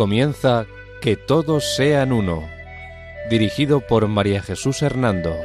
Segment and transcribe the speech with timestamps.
[0.00, 0.64] Comienza
[1.02, 2.48] Que todos sean uno,
[3.28, 5.36] dirigido por María Jesús Hernando.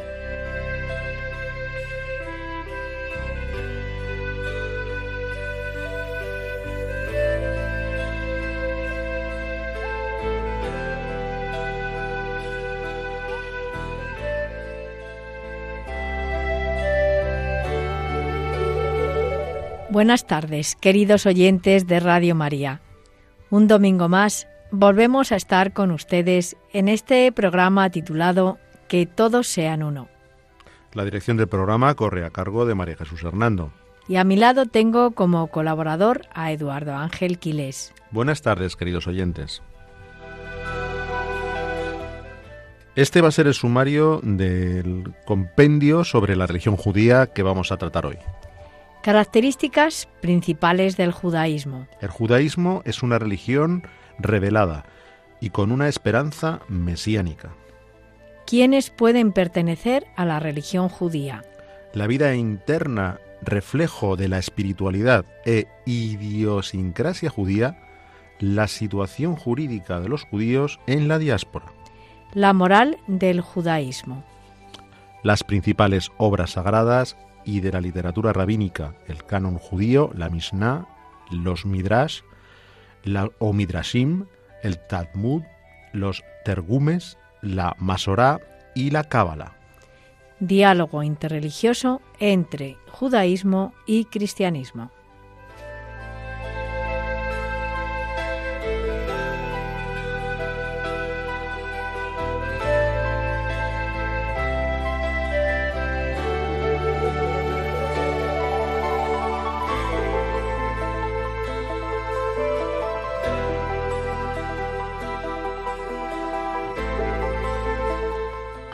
[19.89, 22.79] Buenas tardes, queridos oyentes de Radio María.
[23.49, 28.57] Un domingo más volvemos a estar con ustedes en este programa titulado
[28.87, 30.09] Que todos sean uno.
[30.93, 33.71] La dirección del programa corre a cargo de María Jesús Hernando.
[34.07, 37.93] Y a mi lado tengo como colaborador a Eduardo Ángel Quilés.
[38.11, 39.63] Buenas tardes, queridos oyentes.
[42.95, 47.77] Este va a ser el sumario del compendio sobre la religión judía que vamos a
[47.77, 48.17] tratar hoy.
[49.01, 51.87] Características principales del judaísmo.
[52.01, 53.83] El judaísmo es una religión
[54.19, 54.85] revelada
[55.39, 57.53] y con una esperanza mesiánica.
[58.45, 61.43] ¿Quiénes pueden pertenecer a la religión judía?
[61.93, 67.79] La vida interna, reflejo de la espiritualidad e idiosincrasia judía,
[68.39, 71.65] la situación jurídica de los judíos en la diáspora.
[72.33, 74.23] La moral del judaísmo.
[75.23, 80.87] Las principales obras sagradas y de la literatura rabínica, el canon judío, la Mishnah,
[81.31, 82.21] los Midrash,
[83.05, 84.25] la, o Midrashim,
[84.63, 85.43] el Talmud,
[85.93, 88.41] los Tergumes, la Masorá
[88.75, 89.53] y la Cábala.
[90.39, 94.91] Diálogo interreligioso entre judaísmo y cristianismo.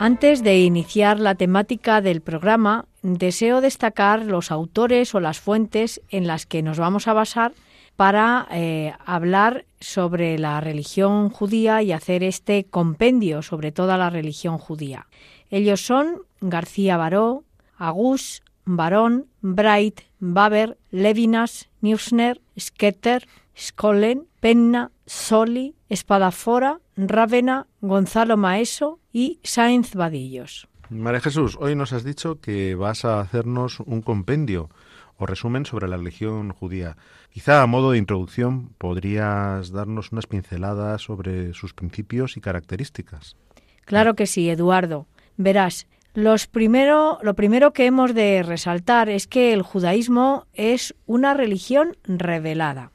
[0.04, 6.26] Antes de iniciar la temática del programa, deseo destacar los autores o las fuentes en
[6.26, 7.52] las que nos vamos a basar
[7.94, 14.58] para eh, hablar sobre la religión judía y hacer este compendio sobre toda la religión
[14.58, 15.06] judía.
[15.50, 17.44] Ellos son García Baró,
[17.78, 29.40] Agus, Barón, Bright, Baber, Levinas, Neusner, Sketter, Skollen, Penna, Soli, Espadafora, Rávena, Gonzalo Maeso y
[29.42, 30.68] Sáenz Vadillos.
[30.90, 34.68] María Jesús, hoy nos has dicho que vas a hacernos un compendio
[35.16, 36.96] o resumen sobre la religión judía.
[37.30, 43.36] Quizá a modo de introducción podrías darnos unas pinceladas sobre sus principios y características.
[43.84, 45.06] Claro que sí, Eduardo.
[45.36, 51.32] Verás, los primero, lo primero que hemos de resaltar es que el judaísmo es una
[51.32, 52.92] religión revelada.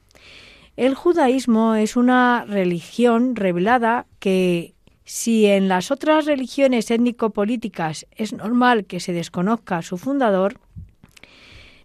[0.78, 4.74] El judaísmo es una religión revelada que
[5.04, 10.60] si en las otras religiones étnico-políticas es normal que se desconozca su fundador,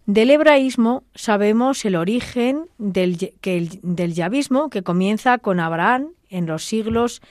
[0.06, 7.24] del hebraísmo sabemos el origen del, yavismo, que comienza con Abraham en los siglos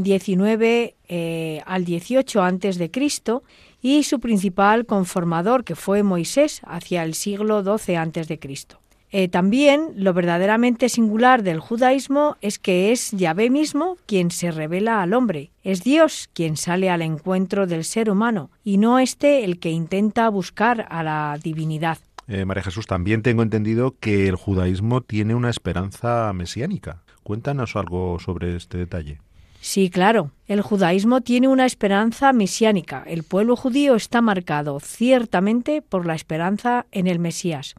[0.00, 3.42] XIX eh, al XVIII antes de Cristo
[3.82, 8.78] y su principal conformador, que fue Moisés, hacia el siglo XII antes de Cristo.
[9.10, 15.02] Eh, también lo verdaderamente singular del judaísmo es que es Yahvé mismo quien se revela
[15.02, 15.50] al hombre.
[15.64, 20.28] Es Dios quien sale al encuentro del ser humano y no este el que intenta
[20.28, 21.98] buscar a la divinidad.
[22.26, 27.02] Eh, María Jesús, también tengo entendido que el judaísmo tiene una esperanza mesiánica.
[27.22, 29.20] Cuéntanos algo sobre este detalle.
[29.60, 30.30] Sí, claro.
[30.46, 33.02] El judaísmo tiene una esperanza mesiánica.
[33.06, 37.74] El pueblo judío está marcado ciertamente por la esperanza en el Mesías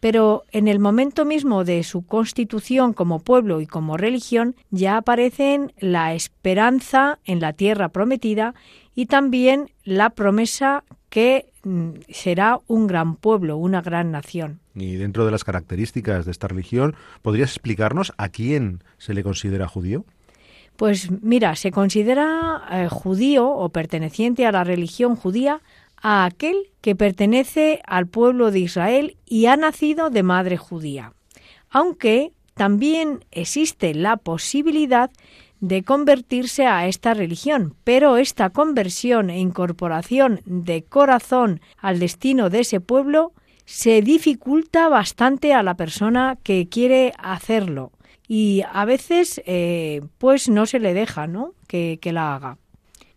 [0.00, 5.72] pero en el momento mismo de su constitución como pueblo y como religión ya aparecen
[5.78, 8.54] la esperanza en la tierra prometida
[8.94, 14.60] y también la promesa que mm, será un gran pueblo, una gran nación.
[14.74, 19.66] Y dentro de las características de esta religión, ¿podrías explicarnos a quién se le considera
[19.66, 20.04] judío?
[20.76, 25.60] Pues mira, se considera eh, judío o perteneciente a la religión judía
[26.02, 31.12] a aquel que pertenece al pueblo de Israel y ha nacido de madre judía,
[31.70, 35.10] aunque también existe la posibilidad
[35.60, 42.60] de convertirse a esta religión, pero esta conversión e incorporación de corazón al destino de
[42.60, 43.32] ese pueblo
[43.64, 47.92] se dificulta bastante a la persona que quiere hacerlo
[48.26, 51.54] y a veces eh, pues no se le deja ¿no?
[51.66, 52.58] que, que la haga.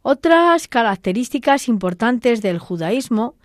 [0.01, 3.35] Otras características importantes del judaísmo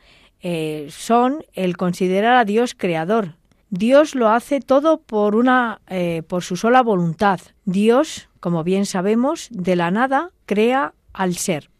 [0.40, 3.34] eh, son el considerar a Dios creador,
[3.70, 7.40] Dios lo hace todo por una eh, por su sola voluntad.
[7.64, 11.70] Dios, como bien sabemos, de la nada crea al ser.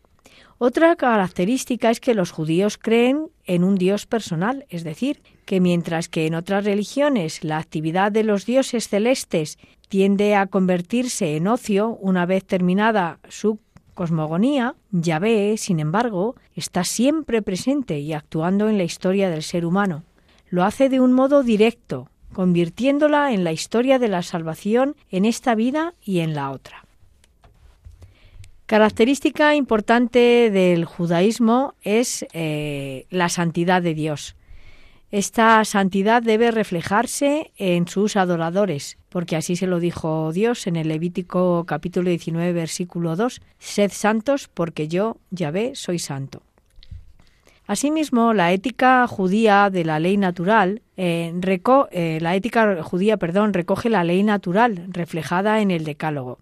[0.59, 6.09] Otra característica es que los judíos creen en un Dios personal, es decir, que mientras
[6.09, 9.59] que en otras religiones la actividad de los dioses celestes
[9.89, 13.61] tiende a convertirse en ocio una vez terminada su
[13.97, 20.05] cosmogonía, Yahvé, sin embargo, está siempre presente y actuando en la historia del ser humano.
[20.49, 25.57] Lo hace de un modo directo, convirtiéndola en la historia de la salvación en esta
[25.57, 26.85] vida y en la otra.
[28.67, 34.37] Característica importante del judaísmo es eh, la santidad de Dios.
[35.11, 40.89] Esta santidad debe reflejarse en sus adoradores, porque así se lo dijo Dios en el
[40.89, 46.43] Levítico capítulo 19 versículo 2, Sed santos porque yo, Yahvé, soy santo.
[47.67, 51.33] Asimismo, la ética judía de la ley natural, eh,
[51.93, 56.39] eh, la ética judía, perdón, recoge la ley natural reflejada en el Decálogo.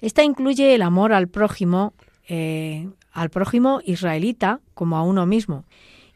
[0.00, 1.92] Esta incluye el amor al prójimo,
[2.28, 5.62] eh, al prójimo israelita como a uno mismo.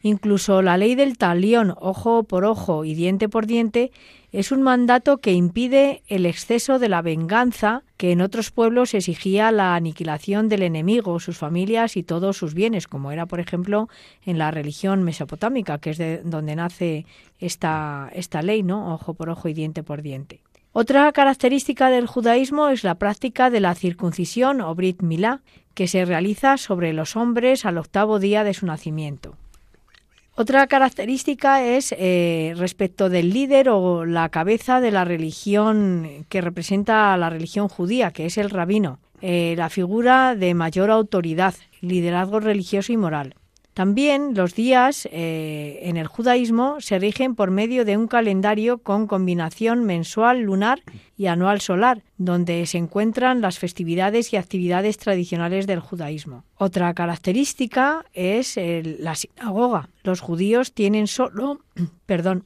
[0.02, 3.92] Incluso la ley del talión, ojo por ojo y diente por diente,
[4.32, 9.52] es un mandato que impide el exceso de la venganza que en otros pueblos exigía
[9.52, 13.90] la aniquilación del enemigo, sus familias y todos sus bienes, como era, por ejemplo,
[14.24, 17.04] en la religión mesopotámica, que es de donde nace
[17.38, 18.94] esta, esta ley, ¿no?
[18.94, 20.40] Ojo por ojo y diente por diente.
[20.72, 25.42] Otra característica del judaísmo es la práctica de la circuncisión o Brit Milá,
[25.74, 29.36] que se realiza sobre los hombres al octavo día de su nacimiento.
[30.34, 37.12] Otra característica es eh, respecto del líder o la cabeza de la religión que representa
[37.12, 42.40] a la religión judía, que es el rabino, eh, la figura de mayor autoridad, liderazgo
[42.40, 43.34] religioso y moral.
[43.74, 49.06] También los días eh, en el judaísmo se rigen por medio de un calendario con
[49.06, 50.82] combinación mensual lunar
[51.16, 56.44] y anual solar, donde se encuentran las festividades y actividades tradicionales del judaísmo.
[56.56, 59.88] Otra característica es la sinagoga.
[60.02, 61.60] Los judíos tienen solo,
[62.06, 62.44] perdón,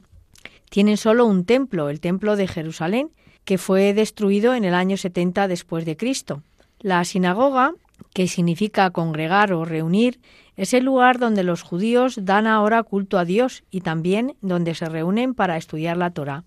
[0.69, 3.11] tienen solo un templo, el templo de Jerusalén,
[3.43, 6.43] que fue destruido en el año 70 después de Cristo.
[6.79, 7.73] La sinagoga,
[8.13, 10.19] que significa congregar o reunir,
[10.57, 14.89] es el lugar donde los judíos dan ahora culto a Dios y también donde se
[14.89, 16.43] reúnen para estudiar la Torá.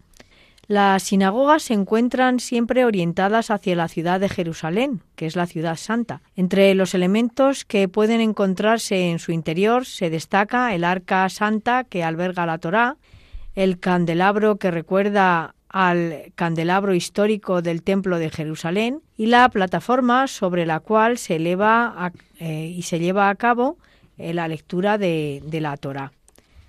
[0.66, 5.76] Las sinagogas se encuentran siempre orientadas hacia la ciudad de Jerusalén, que es la ciudad
[5.76, 6.22] santa.
[6.36, 12.04] Entre los elementos que pueden encontrarse en su interior se destaca el arca santa que
[12.04, 12.98] alberga la Torá,
[13.54, 20.66] el candelabro que recuerda al candelabro histórico del Templo de Jerusalén y la plataforma sobre
[20.66, 23.76] la cual se eleva eh, y se lleva a cabo
[24.20, 26.12] eh, la lectura de, la Torah.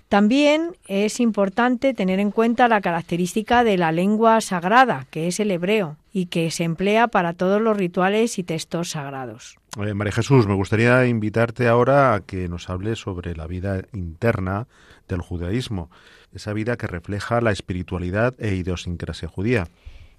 [0.08, 5.50] También es importante tener en cuenta la característica de la lengua sagrada, que es el
[5.50, 9.56] hebreo, y que se emplea para todos los rituales y textos sagrados.
[9.82, 14.66] Eh, María Jesús, me gustaría invitarte ahora a que nos hables sobre la vida interna
[15.08, 15.90] del judaísmo,
[16.34, 19.68] esa vida que refleja la espiritualidad e idiosincrasia judía.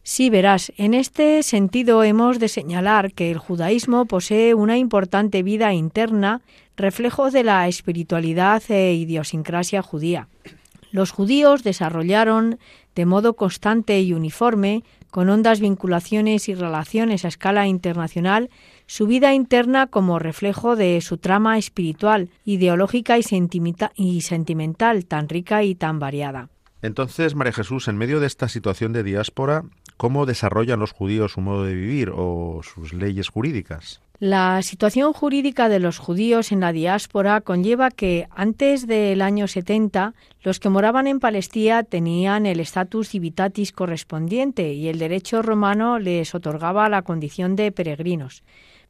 [0.06, 5.74] Sí, verás, en este sentido hemos de señalar que el judaísmo posee una importante vida
[5.74, 6.42] interna,
[6.76, 10.28] reflejo de la espiritualidad e idiosincrasia judía.
[10.92, 12.60] Los judíos desarrollaron
[12.96, 18.50] de modo constante y uniforme, con hondas vinculaciones y relaciones a escala internacional,
[18.88, 23.24] su vida interna como reflejo de su trama espiritual, ideológica y,
[24.22, 26.50] sentimental tan rica y tan variada.
[26.82, 29.64] Entonces, María Jesús, en medio de esta situación de diáspora,
[29.98, 34.02] ¿Cómo desarrollan los judíos su modo de vivir o sus leyes jurídicas?
[34.20, 40.14] La situación jurídica de los judíos en la diáspora conlleva que antes del año 70
[40.44, 46.34] los que moraban en Palestina tenían el status civitatis correspondiente y el derecho romano les
[46.36, 48.44] otorgaba la condición de peregrinos.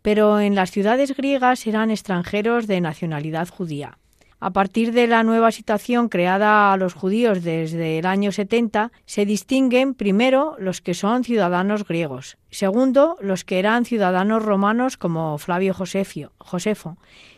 [0.03, 3.97] Pero en las ciudades griegas eran extranjeros de nacionalidad judía.
[4.45, 9.25] A partir de la nueva situación creada a los judíos desde el año 70, se
[9.25, 15.73] distinguen primero los que son ciudadanos griegos, segundo los que eran ciudadanos romanos como Flavio
[15.73, 16.97] Josefo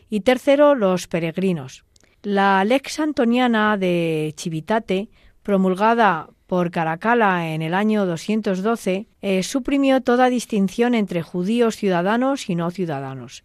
[0.10, 1.86] y tercero los peregrinos.
[2.24, 5.10] La Lex Antoniana de Civitate,
[5.44, 12.56] promulgada por Caracalla en el año 212, eh, suprimió toda distinción entre judíos ciudadanos y
[12.56, 13.44] no ciudadanos.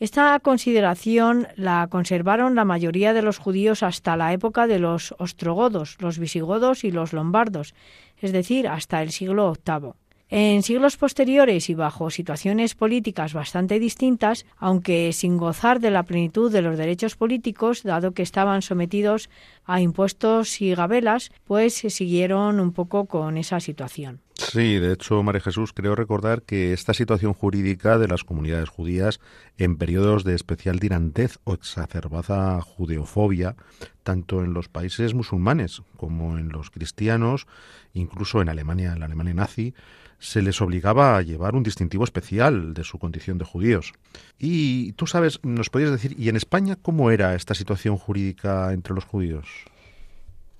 [0.00, 5.96] Esta consideración la conservaron la mayoría de los judíos hasta la época de los ostrogodos,
[5.98, 7.74] los visigodos y los lombardos,
[8.20, 9.94] es decir, hasta el siglo VIII.
[10.30, 16.52] En siglos posteriores y bajo situaciones políticas bastante distintas, aunque sin gozar de la plenitud
[16.52, 19.30] de los derechos políticos, dado que estaban sometidos
[19.64, 24.20] a impuestos y gabelas, pues se siguieron un poco con esa situación.
[24.50, 29.20] Sí, de hecho, María Jesús, creo recordar que esta situación jurídica de las comunidades judías
[29.58, 33.56] en periodos de especial tirantez o exacerbada judeofobia,
[34.04, 37.46] tanto en los países musulmanes como en los cristianos,
[37.92, 39.74] incluso en Alemania, en la Alemania nazi,
[40.18, 43.92] se les obligaba a llevar un distintivo especial de su condición de judíos.
[44.38, 48.94] Y tú sabes, nos podías decir, ¿y en España cómo era esta situación jurídica entre
[48.94, 49.46] los judíos?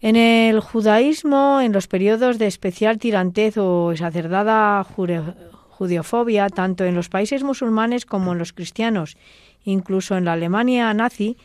[0.00, 7.08] En el judaísmo, en los periodos de especial tirantez o exacerbada judiofobia, tanto en los
[7.08, 9.16] países musulmanes como en los cristianos,
[9.64, 11.36] incluso en la Alemania nazi,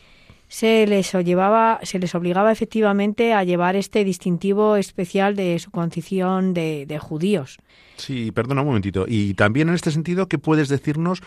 [0.50, 6.54] se les, llevaba, se les obligaba efectivamente a llevar este distintivo especial de su condición
[6.54, 7.58] de, de judíos.
[7.98, 9.06] Sí, perdona un momentito.
[9.08, 11.24] Y también en este sentido, ¿qué puedes decirnos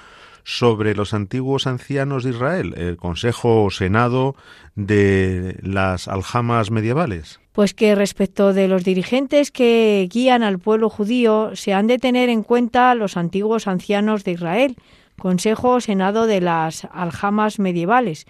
[0.49, 4.37] sobre los antiguos ancianos de Israel, el Consejo o Senado
[4.77, 7.41] de las aljamas medievales?
[7.51, 12.29] Pues que respecto de los dirigentes que guían al pueblo judío, se han de tener
[12.29, 14.77] en cuenta los antiguos ancianos de Israel,
[15.19, 18.25] Consejo o Senado de las aljamas medievales,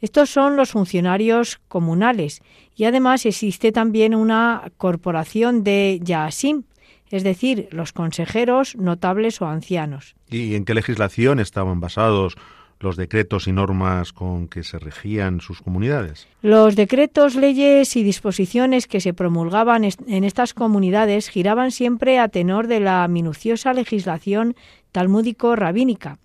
[0.00, 2.42] estos son los funcionarios comunales
[2.76, 6.62] y además existe también una corporación de Yaasim,
[7.10, 10.14] es decir, los consejeros, notables o ancianos.
[10.30, 12.36] ¿Y en qué legislación estaban basados
[12.78, 16.28] los decretos y normas con que se regían sus comunidades?
[16.42, 22.66] Los decretos, leyes y disposiciones que se promulgaban en estas comunidades giraban siempre a tenor
[22.66, 24.56] de la minuciosa legislación
[24.92, 26.18] talmúdico-rabínica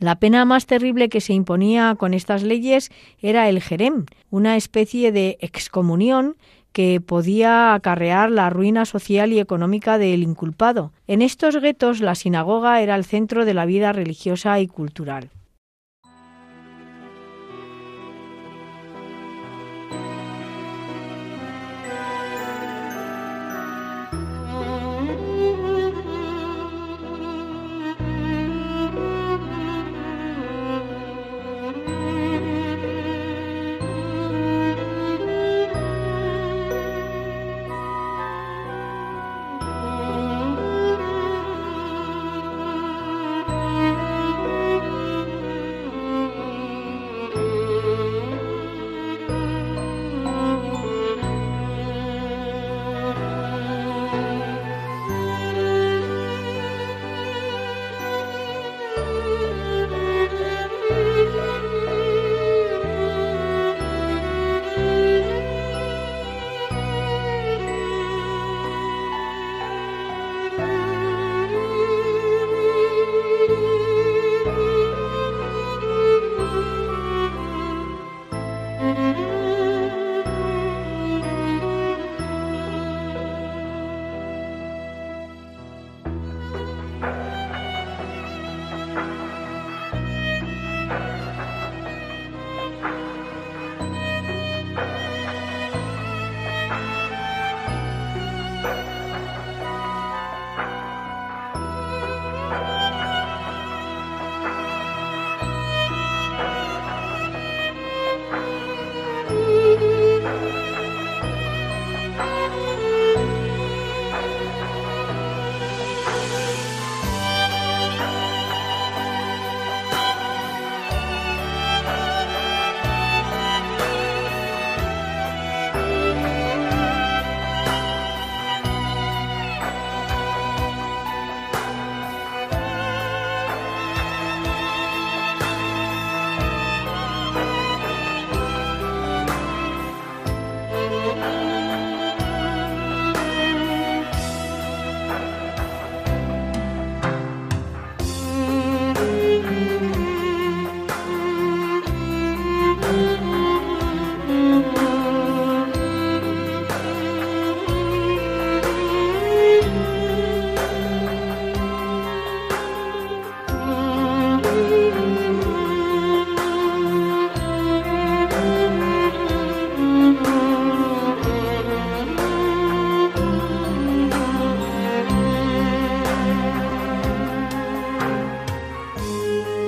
[0.00, 2.90] la pena más terrible que se imponía con estas leyes
[3.20, 6.36] era el jerem, una especie de excomunión
[6.72, 10.92] que podía acarrear la ruina social y económica del inculpado.
[11.06, 15.30] En estos guetos la sinagoga era el centro de la vida religiosa y cultural.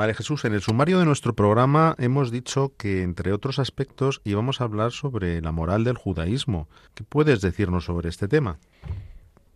[0.00, 4.62] Vale, Jesús, en el sumario de nuestro programa hemos dicho que, entre otros aspectos, íbamos
[4.62, 6.70] a hablar sobre la moral del judaísmo.
[6.94, 8.58] ¿Qué puedes decirnos sobre este tema?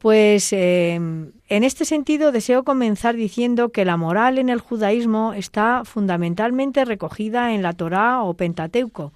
[0.01, 5.81] Pues eh, en este sentido deseo comenzar diciendo que la moral en el judaísmo está
[5.87, 9.15] fundamentalmente recogida en la Torá o Pentateuco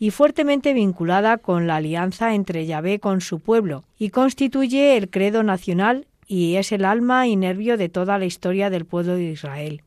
[0.00, 5.44] y fuertemente vinculada con la alianza entre Yahvé con su pueblo y constituye el credo
[5.44, 9.83] nacional y es el alma y nervio de toda la historia del pueblo de Israel.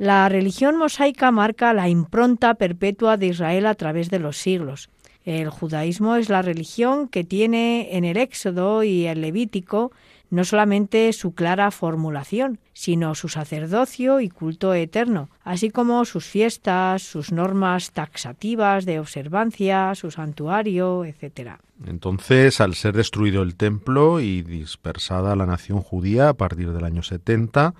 [0.00, 4.88] La religión mosaica marca la impronta perpetua de Israel a través de los siglos.
[5.26, 9.92] El judaísmo es la religión que tiene en el Éxodo y el Levítico
[10.30, 17.02] no solamente su clara formulación, sino su sacerdocio y culto eterno, así como sus fiestas,
[17.02, 21.56] sus normas taxativas de observancia, su santuario, etc.
[21.86, 27.02] Entonces, al ser destruido el templo y dispersada la nación judía a partir del año
[27.02, 27.74] 70,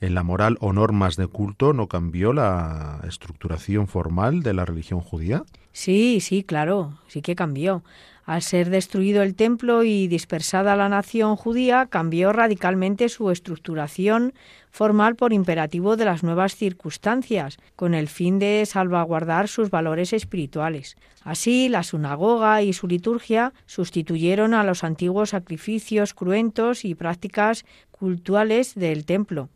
[0.00, 5.00] en la moral o normas de culto no cambió la estructuración formal de la religión
[5.00, 5.44] judía?
[5.72, 7.84] Sí, sí, claro, sí que cambió.
[8.24, 14.34] Al ser destruido el templo y dispersada la nación judía, cambió radicalmente su estructuración
[14.70, 20.96] formal por imperativo de las nuevas circunstancias, con el fin de salvaguardar sus valores espirituales.
[21.22, 28.74] Así, la sinagoga y su liturgia sustituyeron a los antiguos sacrificios cruentos y prácticas cultuales
[28.76, 29.48] del templo.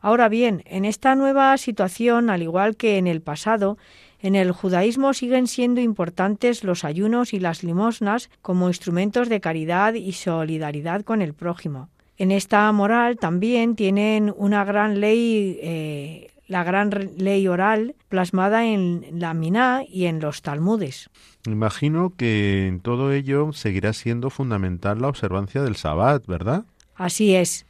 [0.00, 3.78] Ahora bien, en esta nueva situación, al igual que en el pasado,
[4.20, 9.94] en el judaísmo siguen siendo importantes los ayunos y las limosnas como instrumentos de caridad
[9.94, 11.88] y solidaridad con el prójimo.
[12.16, 19.06] En esta moral también tienen una gran ley, eh, la gran ley oral plasmada en
[19.12, 21.10] la Miná y en los Talmudes.
[21.46, 26.64] Imagino que en todo ello seguirá siendo fundamental la observancia del Sabbat, ¿verdad?
[26.96, 27.66] Así es.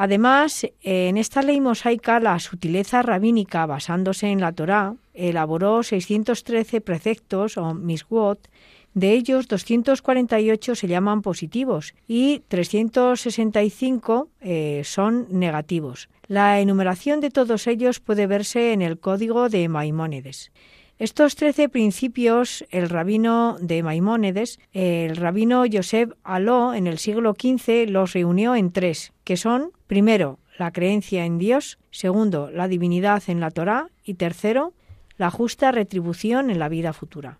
[0.00, 7.56] Además, en esta ley mosaica, la sutileza rabínica, basándose en la Torá, elaboró 613 preceptos
[7.56, 8.48] o miswot,
[8.94, 16.08] de ellos 248 se llaman positivos y 365 eh, son negativos.
[16.28, 20.52] La enumeración de todos ellos puede verse en el Código de Maimónides.
[20.98, 27.88] Estos trece principios, el rabino de Maimónides, el rabino Yosef Aló, en el siglo XV,
[27.88, 33.38] los reunió en tres, que son, primero, la creencia en Dios, segundo, la divinidad en
[33.38, 34.72] la Torá y tercero,
[35.18, 37.38] la justa retribución en la vida futura.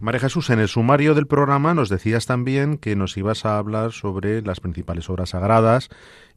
[0.00, 3.92] María Jesús, en el sumario del programa nos decías también que nos ibas a hablar
[3.92, 5.90] sobre las principales obras sagradas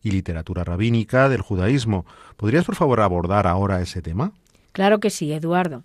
[0.03, 2.05] y literatura rabínica del judaísmo.
[2.38, 4.34] ¿Podrías, por favor, abordar ahora ese tema?
[4.71, 5.84] Claro que sí, Eduardo.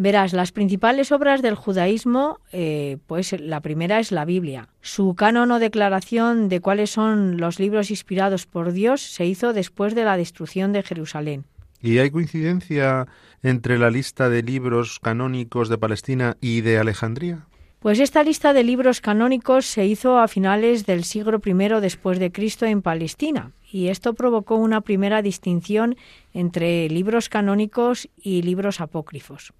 [0.00, 4.68] Verás, las principales obras del judaísmo, eh, pues la primera es la Biblia.
[4.80, 9.96] Su canon o declaración de cuáles son los libros inspirados por Dios se hizo después
[9.96, 11.46] de la destrucción de Jerusalén.
[11.82, 13.08] ¿Y hay coincidencia
[13.42, 17.48] entre la lista de libros canónicos de Palestina y de Alejandría?
[17.80, 22.30] Pues esta lista de libros canónicos se hizo a finales del siglo I después de
[22.30, 25.96] Cristo en Palestina, y esto provocó una primera distinción
[26.34, 29.52] entre libros canónicos y libros apócrifos.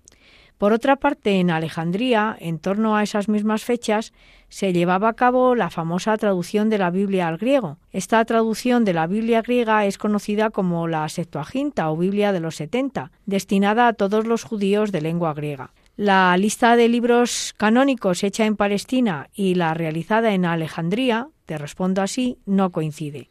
[0.59, 4.13] Por otra parte, en Alejandría, en torno a esas mismas fechas,
[4.49, 7.79] se llevaba a cabo la famosa traducción de la Biblia al griego.
[7.93, 12.57] Esta traducción de la Biblia griega es conocida como la Septuaginta o Biblia de los
[12.57, 15.71] setenta, destinada a todos los judíos de lengua griega.
[15.97, 22.03] La lista de libros canónicos hecha en Palestina y la realizada en Alejandría, te respondo
[22.03, 23.29] así, no coincide.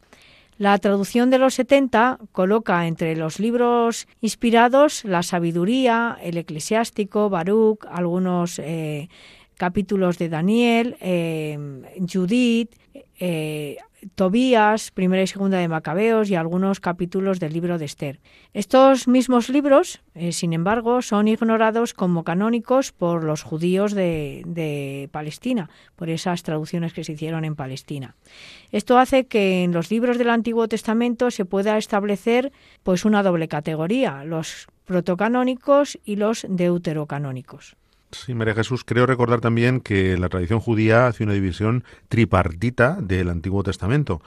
[0.58, 7.86] La traducción de los 70 coloca entre los libros inspirados la sabiduría, el eclesiástico, Baruch,
[7.88, 9.08] algunos eh,
[9.56, 11.56] capítulos de Daniel, eh,
[12.12, 12.74] Judith,
[13.18, 13.78] eh,
[14.14, 18.20] Tobías, primera y segunda de Macabeos y algunos capítulos del libro de Esther.
[18.54, 25.08] Estos mismos libros, eh, sin embargo, son ignorados como canónicos por los judíos de, de,
[25.10, 28.14] Palestina, por esas traducciones que se hicieron en Palestina.
[28.70, 32.52] Esto hace que en los libros del Antiguo Testamento se pueda establecer
[32.84, 37.76] pues una doble categoría, los protocanónicos y los deuterocanónicos.
[38.10, 43.28] Sí, María Jesús, creo recordar también que la tradición judía hace una división tripartita del
[43.28, 44.22] Antiguo Testamento.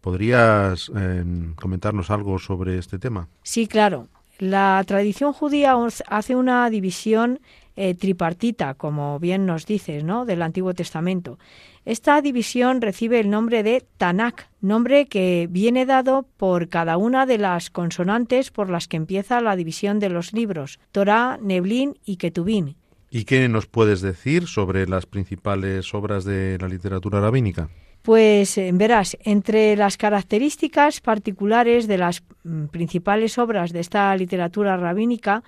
[0.00, 3.28] ¿Podrías em, comentarnos algo sobre este tema?
[3.42, 4.08] Sí, claro.
[4.38, 5.76] La tradición judía
[6.08, 7.40] hace una división
[7.76, 10.24] eh, tripartita, como bien nos dices, ¿no?
[10.24, 11.38] del Antiguo Testamento.
[11.84, 17.38] Esta división recibe el nombre de Tanakh, nombre que viene dado por cada una de
[17.38, 22.76] las consonantes por las que empieza la división de los libros, Torah, Neblin y Ketubin.
[23.10, 27.68] ¿Y qué nos puedes decir sobre las principales obras de la literatura rabínica?
[28.02, 34.76] Pues eh, verás, entre las características particulares de las mm, principales obras de esta literatura
[34.76, 35.42] rabínica,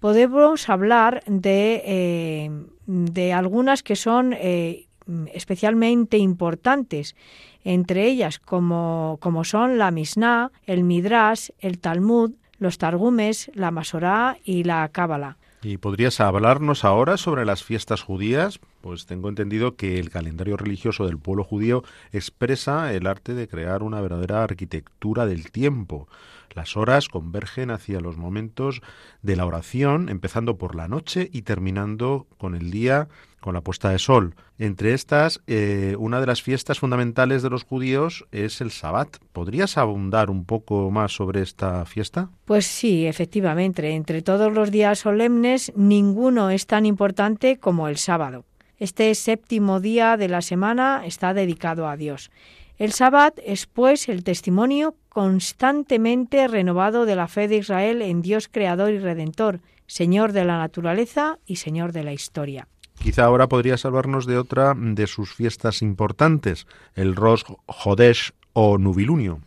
[0.00, 2.50] podemos hablar de, eh,
[2.86, 4.86] de algunas que son eh,
[5.32, 7.14] especialmente importantes,
[7.62, 14.38] entre ellas como, como son la Mishnah, el Midrash, el Talmud, los Targumes, la Masorá
[14.44, 15.36] y la Cábala.
[15.62, 18.60] ¿Y podrías hablarnos ahora sobre las fiestas judías?
[18.80, 23.82] Pues tengo entendido que el calendario religioso del pueblo judío expresa el arte de crear
[23.82, 26.08] una verdadera arquitectura del tiempo.
[26.54, 28.82] Las horas convergen hacia los momentos
[29.22, 33.08] de la oración, empezando por la noche y terminando con el día,
[33.40, 34.34] con la puesta de sol.
[34.58, 39.18] Entre estas, eh, una de las fiestas fundamentales de los judíos es el Sabbat.
[39.32, 42.30] ¿Podrías abundar un poco más sobre esta fiesta?
[42.44, 43.90] Pues sí, efectivamente.
[43.90, 48.44] Entre todos los días solemnes, ninguno es tan importante como el sábado.
[48.78, 52.30] Este séptimo día de la semana está dedicado a Dios.
[52.78, 58.48] El Sabbat es, pues, el testimonio constantemente renovado de la fe de Israel en Dios
[58.50, 62.68] Creador y Redentor, Señor de la naturaleza y Señor de la historia.
[63.02, 69.40] Quizá ahora podría hablarnos de otra de sus fiestas importantes, el Rosh Hodesh o Nubilunio.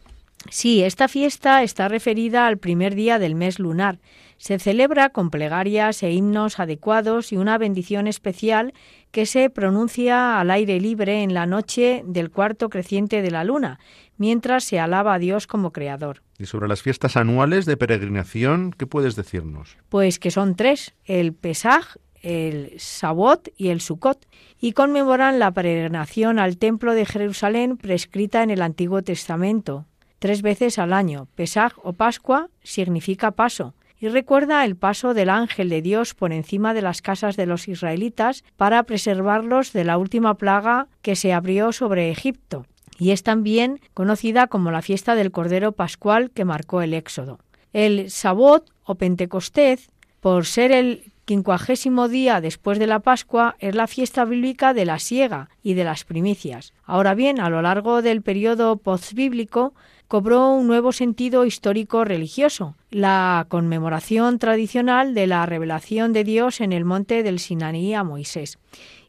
[0.49, 3.99] Sí, esta fiesta está referida al primer día del mes lunar.
[4.43, 8.73] Se celebra con plegarias e himnos adecuados y una bendición especial
[9.11, 13.79] que se pronuncia al aire libre en la noche del cuarto creciente de la luna,
[14.17, 16.23] mientras se alaba a Dios como creador.
[16.37, 19.77] Y sobre las fiestas anuales de peregrinación, ¿qué puedes decirnos?
[19.87, 24.27] Pues que son tres, el Pesaj, el Sabot y el Sukkot,
[24.59, 29.85] y conmemoran la peregrinación al templo de Jerusalén prescrita en el Antiguo Testamento.
[30.19, 35.69] Tres veces al año, Pesaj o Pascua significa paso, y recuerda el paso del ángel
[35.69, 40.33] de Dios por encima de las casas de los israelitas para preservarlos de la última
[40.33, 42.65] plaga que se abrió sobre Egipto,
[42.99, 47.39] y es también conocida como la fiesta del Cordero Pascual que marcó el Éxodo.
[47.71, 49.89] El Sabot o Pentecostés,
[50.19, 54.99] por ser el quincuagésimo día después de la Pascua, es la fiesta bíblica de la
[54.99, 56.73] siega y de las primicias.
[56.85, 59.73] Ahora bien, a lo largo del periodo postbíblico,
[60.07, 66.71] cobró un nuevo sentido histórico religioso, la conmemoración tradicional de la revelación de Dios en
[66.71, 68.59] el monte del Sinaí a Moisés.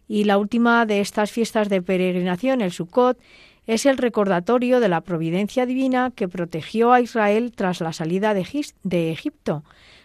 [0.09, 3.18] Y la última de estas fiestas de peregrinación, el Sukkot,
[3.66, 9.11] es el recordatorio de la providencia divina que protegió a Israel tras la salida de,
[9.11, 9.64] Egipto.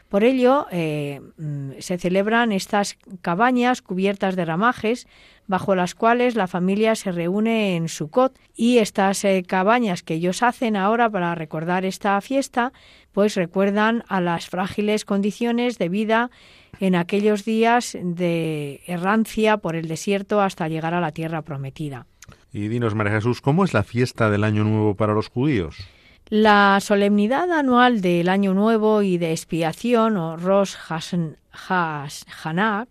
[0.09, 5.07] Por ello, eh, mm, se celebran estas cabañas cubiertas de ramajes
[5.45, 10.41] bajo las cuales la familia se reúne en Sukkot y estas eh, cabañas que ellos
[10.41, 12.73] hacen ahora para recordar esta fiesta,
[13.11, 16.31] pues recuerdan a las frágiles condiciones de vida
[16.79, 22.07] en aquellos días de errancia por el desierto hasta llegar a la tierra prometida.
[22.51, 25.87] Y dinos, María Jesús, ¿cómo es la fiesta del Año Nuevo para los judíos?
[26.29, 32.87] La solemnidad anual del Año Nuevo y de expiación, o Rosh Hashanah,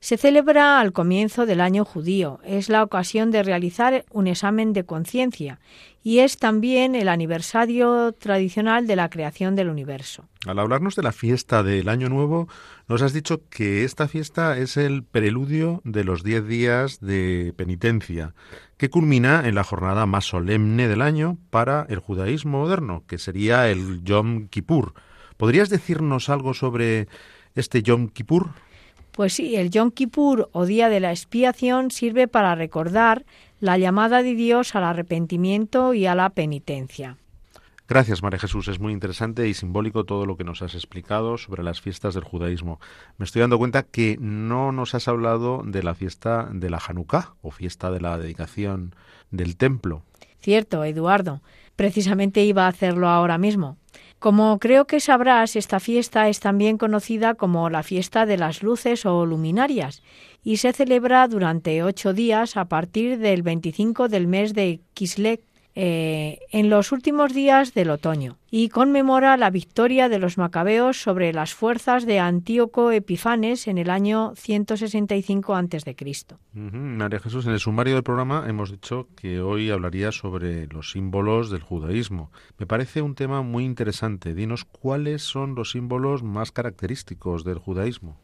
[0.00, 2.40] se celebra al comienzo del año judío.
[2.42, 5.60] Es la ocasión de realizar un examen de conciencia
[6.02, 10.24] y es también el aniversario tradicional de la creación del universo.
[10.44, 12.48] Al hablarnos de la fiesta del Año Nuevo,
[12.88, 18.34] nos has dicho que esta fiesta es el preludio de los diez días de penitencia,
[18.82, 23.68] que culmina en la jornada más solemne del año para el judaísmo moderno, que sería
[23.68, 24.94] el Yom Kippur.
[25.36, 27.06] ¿Podrías decirnos algo sobre
[27.54, 28.48] este Yom Kippur?
[29.12, 33.24] Pues sí, el Yom Kippur o Día de la Expiación sirve para recordar
[33.60, 37.18] la llamada de Dios al arrepentimiento y a la penitencia.
[37.88, 38.68] Gracias, María Jesús.
[38.68, 42.24] Es muy interesante y simbólico todo lo que nos has explicado sobre las fiestas del
[42.24, 42.80] judaísmo.
[43.18, 47.34] Me estoy dando cuenta que no nos has hablado de la fiesta de la Hanukkah
[47.42, 48.94] o fiesta de la dedicación
[49.30, 50.02] del templo.
[50.40, 51.42] Cierto, Eduardo.
[51.76, 53.76] Precisamente iba a hacerlo ahora mismo.
[54.18, 59.04] Como creo que sabrás, esta fiesta es también conocida como la fiesta de las luces
[59.04, 60.02] o luminarias
[60.44, 65.40] y se celebra durante ocho días a partir del 25 del mes de Kislev,
[65.74, 71.32] eh, en los últimos días del otoño y conmemora la victoria de los macabeos sobre
[71.32, 75.96] las fuerzas de Antíoco Epifanes en el año 165 a.C.
[76.52, 81.50] María Jesús, en el sumario del programa hemos dicho que hoy hablaría sobre los símbolos
[81.50, 82.30] del judaísmo.
[82.58, 84.34] Me parece un tema muy interesante.
[84.34, 88.20] Dinos cuáles son los símbolos más característicos del judaísmo.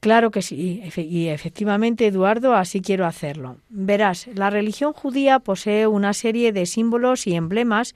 [0.00, 3.58] Claro que sí, y efectivamente, Eduardo, así quiero hacerlo.
[3.68, 7.94] Verás, la religión judía posee una serie de símbolos y emblemas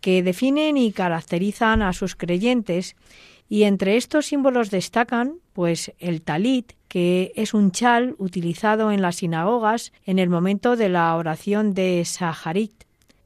[0.00, 2.96] que definen y caracterizan a sus creyentes,
[3.50, 9.16] y entre estos símbolos destacan, pues, el talit, que es un chal utilizado en las
[9.16, 12.72] sinagogas en el momento de la oración de Saharit.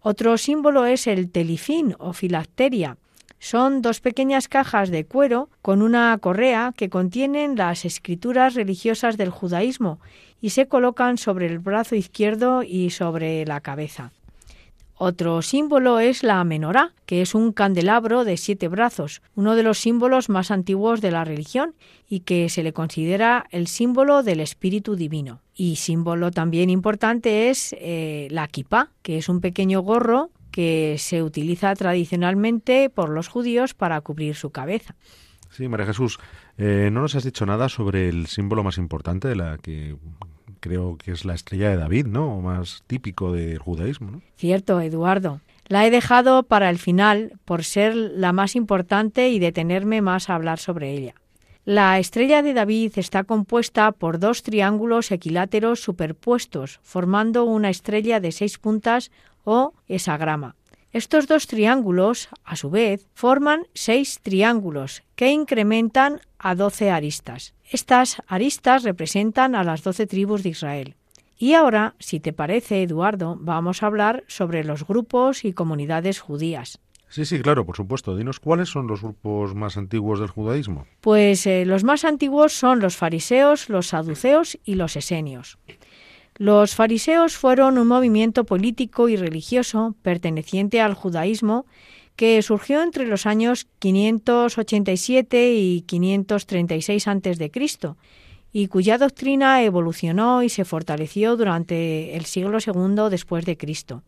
[0.01, 2.97] Otro símbolo es el telifín o filacteria,
[3.38, 9.31] son dos pequeñas cajas de cuero con una correa que contienen las escrituras religiosas del
[9.31, 10.01] judaísmo
[10.40, 14.12] y se colocan sobre el brazo izquierdo y sobre la cabeza.
[14.99, 19.79] Otro símbolo es la menorá, que es un candelabro de siete brazos, uno de los
[19.79, 21.75] símbolos más antiguos de la religión
[22.09, 25.42] y que se le considera el símbolo del Espíritu Divino.
[25.55, 31.23] Y símbolo también importante es eh, la kipá, que es un pequeño gorro que se
[31.23, 34.95] utiliza tradicionalmente por los judíos para cubrir su cabeza.
[35.51, 36.19] Sí, María Jesús,
[36.57, 39.97] eh, no nos has dicho nada sobre el símbolo más importante de la que
[40.61, 42.38] creo que es la estrella de David, ¿no?
[42.38, 44.23] O más típico del judaísmo, ¿no?
[44.37, 45.42] Cierto, Eduardo.
[45.69, 50.37] La he dejado para el final por ser la más importante y detenerme más a
[50.37, 51.16] hablar sobre ella.
[51.66, 58.33] La estrella de David está compuesta por dos triángulos equiláteros superpuestos, formando una estrella de
[58.33, 59.11] seis puntas
[59.47, 60.57] o esagrama.
[60.93, 67.55] Estos dos triángulos, a su vez, forman seis triángulos que incrementan a doce aristas.
[67.71, 70.95] Estas aristas representan a las doce tribus de Israel.
[71.39, 76.81] Y ahora, si te parece, Eduardo, vamos a hablar sobre los grupos y comunidades judías.
[77.09, 78.17] Sí, sí, claro, por supuesto.
[78.17, 80.87] Dinos cuáles son los grupos más antiguos del judaísmo.
[81.01, 85.59] Pues eh, los más antiguos son los fariseos, los saduceos y los esenios.
[86.38, 91.64] Los fariseos fueron un movimiento político y religioso perteneciente al judaísmo
[92.14, 97.51] que surgió entre los años 587 y 536 a.C.
[98.53, 104.03] y cuya doctrina evolucionó y se fortaleció durante el siglo II después de Cristo.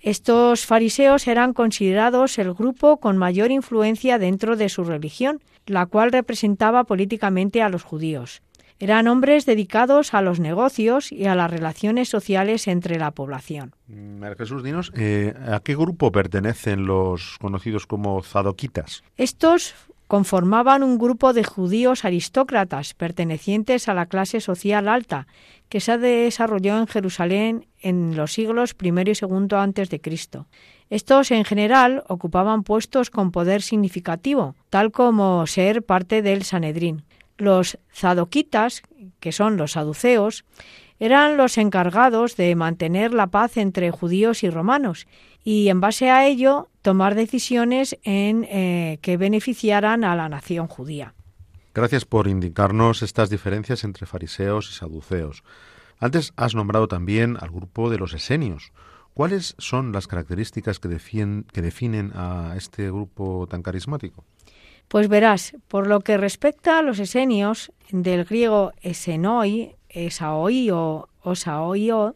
[0.00, 6.12] Estos fariseos eran considerados el grupo con mayor influencia dentro de su religión, la cual
[6.12, 8.42] representaba políticamente a los judíos.
[8.80, 13.74] Eran hombres dedicados a los negocios y a las relaciones sociales entre la población.
[13.86, 19.04] Mm, Jesús, dinos, eh, ¿a qué grupo pertenecen los conocidos como zadoquitas?
[19.16, 19.74] Estos
[20.06, 25.26] conformaban un grupo de judíos aristócratas pertenecientes a la clase social alta
[25.68, 30.46] que se desarrolló en Jerusalén en los siglos I y II antes de Cristo.
[30.90, 37.04] Estos en general ocupaban puestos con poder significativo, tal como ser parte del Sanedrín.
[37.36, 38.82] Los zadoquitas,
[39.20, 40.44] que son los saduceos,
[41.00, 45.06] eran los encargados de mantener la paz entre judíos y romanos
[45.42, 51.14] y en base a ello tomar decisiones en eh, que beneficiaran a la nación judía.
[51.74, 55.42] Gracias por indicarnos estas diferencias entre fariseos y saduceos.
[55.98, 58.72] Antes has nombrado también al grupo de los esenios.
[59.12, 60.88] ¿Cuáles son las características que,
[61.52, 64.24] que definen a este grupo tan carismático?
[64.94, 72.14] Pues verás, por lo que respecta a los esenios, del griego esenoi, esaoi o osaoio,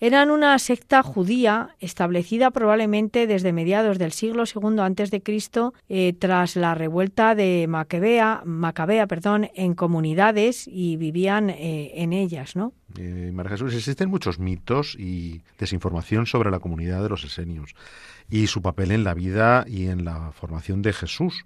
[0.00, 6.74] eran una secta judía establecida probablemente desde mediados del siglo II Cristo eh, tras la
[6.74, 12.72] revuelta de Macabea, Macabea perdón, en comunidades y vivían eh, en ellas, ¿no?
[12.96, 17.74] Eh, María Jesús, existen muchos mitos y desinformación sobre la comunidad de los esenios
[18.30, 21.44] y su papel en la vida y en la formación de Jesús.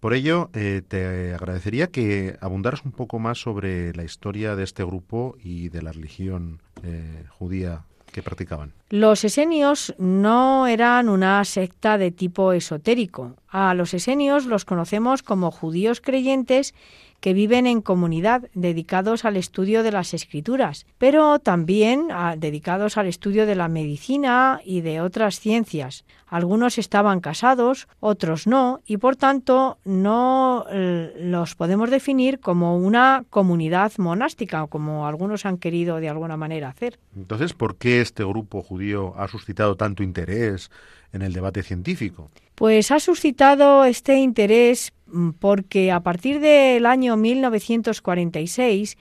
[0.00, 4.84] Por ello, eh, te agradecería que abundaras un poco más sobre la historia de este
[4.84, 8.72] grupo y de la religión eh, judía que practicaban.
[8.90, 13.34] Los esenios no eran una secta de tipo esotérico.
[13.48, 16.74] A los esenios los conocemos como judíos creyentes
[17.20, 23.06] que viven en comunidad dedicados al estudio de las escrituras, pero también ah, dedicados al
[23.06, 26.04] estudio de la medicina y de otras ciencias.
[26.26, 33.24] Algunos estaban casados, otros no, y por tanto no eh, los podemos definir como una
[33.30, 36.98] comunidad monástica, como algunos han querido de alguna manera hacer.
[37.16, 38.77] Entonces, ¿por qué este grupo judío
[39.16, 40.70] ha suscitado tanto interés
[41.12, 42.30] en el debate científico?
[42.54, 48.96] Pues ha suscitado este interés mm, porque a partir del año 1946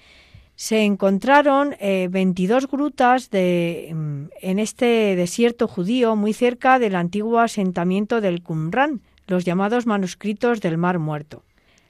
[0.56, 7.40] se encontraron 22 eh, grutas de, mm, en este desierto judío muy cerca del antiguo
[7.40, 11.44] asentamiento del Qumran, los llamados manuscritos del Mar Muerto.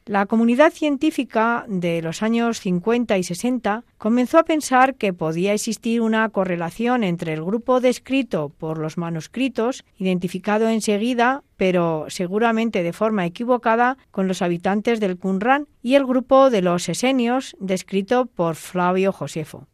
[0.08, 6.00] La comunidad científica de los años 50 y 60 comenzó a pensar que podía existir
[6.00, 13.26] una correlación entre el grupo descrito por los manuscritos, identificado enseguida, pero seguramente de forma
[13.26, 19.12] equivocada, con los habitantes del Qumran, y el grupo de los esenios, descrito por Flavio
[19.12, 19.68] Josefo.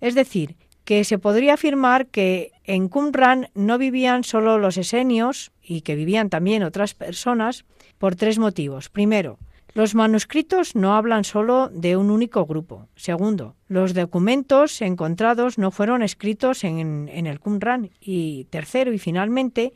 [0.00, 5.82] Es decir, que se podría afirmar que en Qumran no vivían solo los esenios y
[5.82, 7.66] que vivían también otras personas
[7.98, 8.88] por tres motivos.
[8.88, 9.38] Primero,
[9.76, 12.88] los manuscritos no hablan solo de un único grupo.
[12.96, 17.90] Segundo, los documentos encontrados no fueron escritos en, el Qumran.
[18.00, 19.74] Y tercero y finalmente,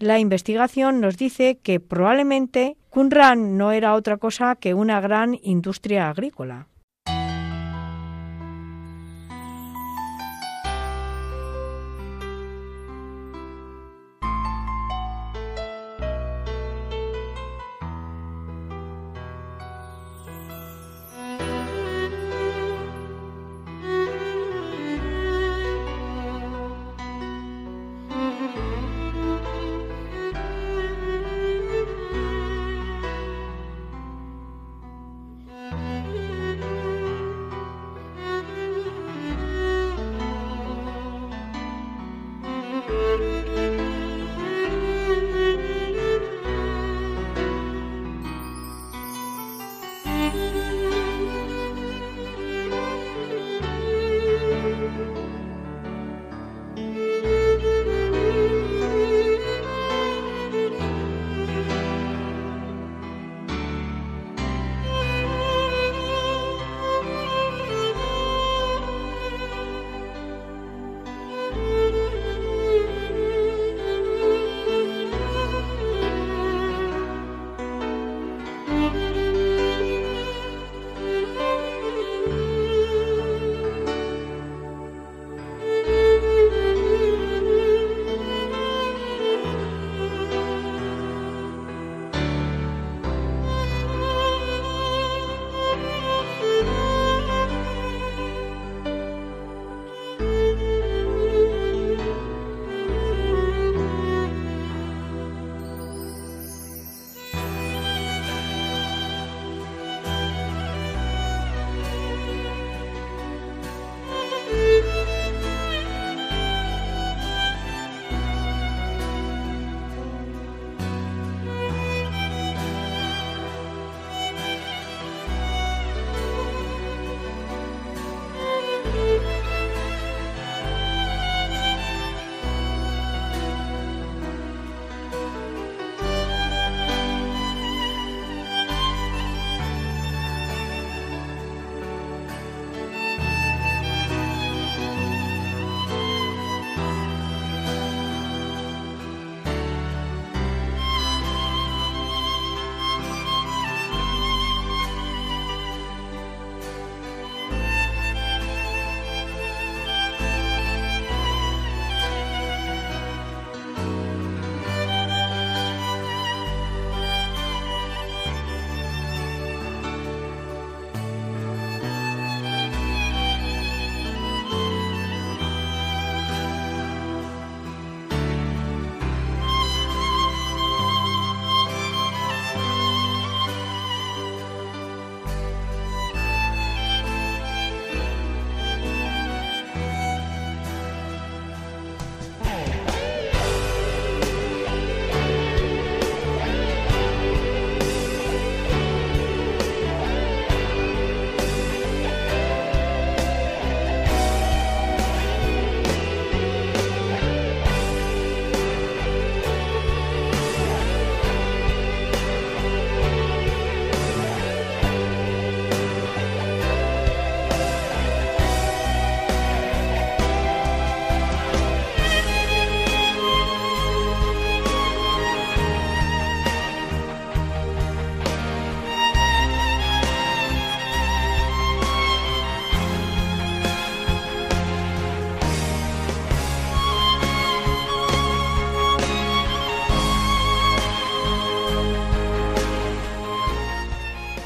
[0.00, 6.10] la investigación nos dice que probablemente Qumran no era otra cosa que una gran industria
[6.10, 6.66] agrícola.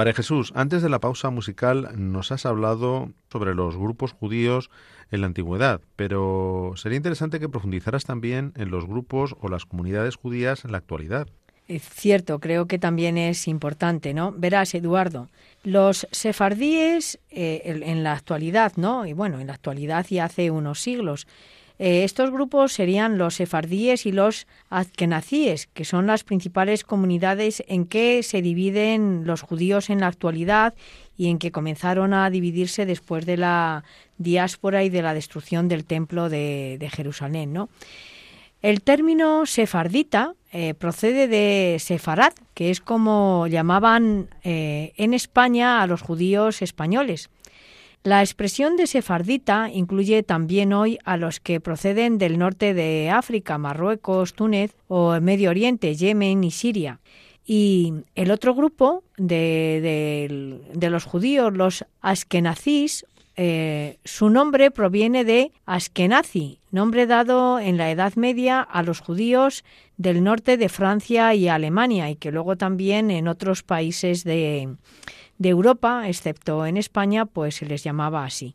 [0.00, 4.70] María Jesús, antes de la pausa musical nos has hablado sobre los grupos judíos
[5.10, 10.16] en la antigüedad, pero sería interesante que profundizaras también en los grupos o las comunidades
[10.16, 11.28] judías en la actualidad.
[11.68, 14.32] Es cierto, creo que también es importante, ¿no?
[14.32, 15.28] Verás, Eduardo,
[15.64, 19.04] los sefardíes eh, en la actualidad, ¿no?
[19.04, 21.26] Y bueno, en la actualidad y hace unos siglos,
[21.82, 27.86] eh, estos grupos serían los sefardíes y los azkenazíes, que son las principales comunidades en
[27.86, 30.74] que se dividen los judíos en la actualidad
[31.16, 33.84] y en que comenzaron a dividirse después de la
[34.18, 37.54] diáspora y de la destrucción del templo de, Jerusalén.
[37.54, 37.70] ¿no?
[38.60, 45.86] El término sefardita eh, procede de sefarad, que es como llamaban eh, en España a
[45.86, 47.30] los judíos españoles.
[48.02, 53.58] La expresión de sefardita incluye también hoy a los que proceden del norte de África,
[53.58, 57.00] Marruecos, Túnez o Medio Oriente, Yemen y Siria.
[57.44, 63.04] Y el otro grupo de, los judíos, los askenazís,
[63.36, 69.62] eh, su nombre proviene de Askenazi, nombre dado en la Edad Media a los judíos
[69.98, 74.68] del norte de Francia y Alemania y que luego también en otros países de,
[75.40, 78.54] de Europa, excepto en España, pues se les llamaba así.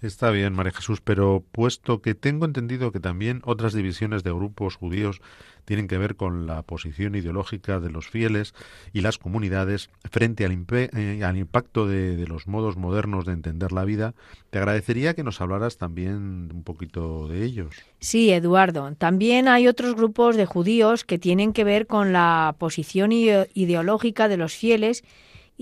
[0.00, 4.76] Está bien, María Jesús, pero puesto que tengo entendido que también otras divisiones de grupos
[4.76, 5.20] judíos
[5.66, 8.54] tienen que ver con la posición ideológica de los fieles
[8.92, 14.14] y las comunidades frente al, eh, impacto de, los modos modernos de entender la vida,
[14.50, 17.74] te agradecería que nos hablaras también un poquito de ellos.
[17.98, 18.94] Sí, Eduardo.
[18.96, 24.36] También hay otros grupos de judíos que tienen que ver con la posición ideológica de
[24.36, 25.02] los fieles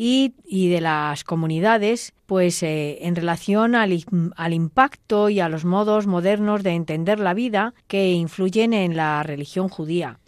[0.01, 4.05] y, de las comunidades, pues eh, en relación al,
[4.36, 9.24] al, impacto y a los modos modernos de entender la vida que influyen en la
[9.24, 10.20] religión judía.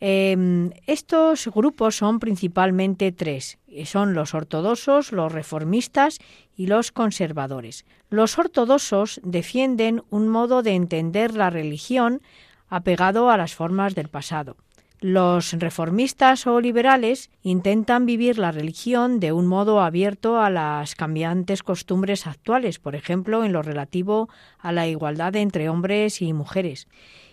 [0.00, 6.18] Em, estos grupos son principalmente tres, son los ortodoxos, los reformistas
[6.56, 7.84] y los conservadores.
[8.10, 12.22] Los ortodoxos defienden un modo de entender la religión
[12.68, 14.56] apegado a las formas del pasado.
[15.02, 21.64] Los reformistas o liberales intentan vivir la religión de un modo abierto a las cambiantes
[21.64, 24.28] costumbres actuales, por ejemplo, en lo relativo
[24.60, 26.86] a la igualdad entre hombres y mujeres.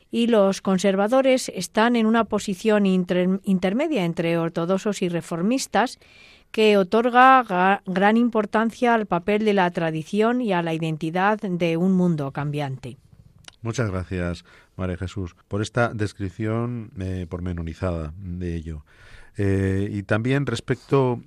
[0.10, 6.00] Y los conservadores están en una posición intermedia entre ortodoxos y reformistas
[6.52, 11.92] que otorga gran importancia al papel de la tradición y a la identidad de un
[11.92, 12.98] mundo cambiante.
[13.62, 14.46] Muchas gracias,
[14.78, 18.86] María Jesús, por esta descripción eh, pormenorizada de ello.
[19.38, 21.22] Eh, y también respecto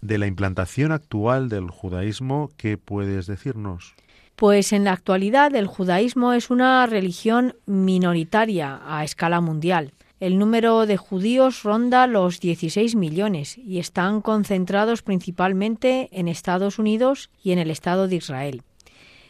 [0.00, 3.94] de la implantación actual del judaísmo, ¿qué puedes decirnos?
[4.36, 9.92] Pues en la actualidad el judaísmo es una religión minoritaria a escala mundial.
[10.20, 17.30] El número de judíos ronda los 16 millones y están concentrados principalmente en Estados Unidos
[17.42, 18.62] y en el Estado de Israel.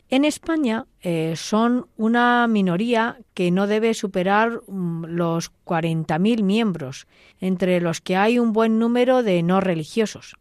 [0.09, 7.09] En España eh, son una minoría que no debe superar mm, los 40.000 miembros,
[7.40, 10.36] entre los que hay un buen número de no religiosos.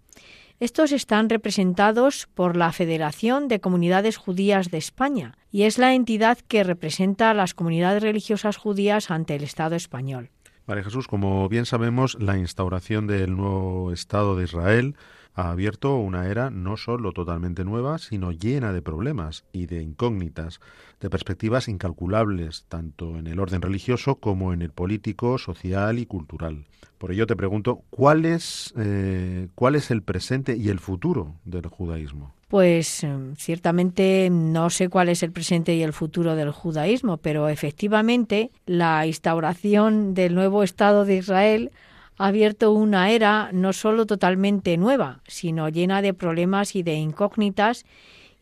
[0.60, 6.38] Estos están representados por la Federación de Comunidades Judías de España y es la entidad
[6.48, 10.30] que representa a las comunidades religiosas judías ante el Estado español.
[10.66, 14.96] María Jesús, como bien sabemos, la instauración del nuevo Estado de Israel
[15.36, 20.62] ha abierto una era no solo totalmente nueva, sino llena de problemas y de incógnitas,
[21.02, 26.66] de perspectivas incalculables, tanto en el orden religioso como en el político, social y cultural.
[26.98, 31.68] Por ello te pregunto, ¿cuál es, eh, cuál es el presente y el futuro del
[31.68, 32.34] judaísmo?
[32.48, 37.50] Pues em, ciertamente no sé cuál es el presente y el futuro del judaísmo, pero
[37.50, 41.72] efectivamente la instauración del nuevo Estado de Israel
[42.18, 47.86] ha abierto una era no solo totalmente nueva, sino llena de problemas y de incógnitas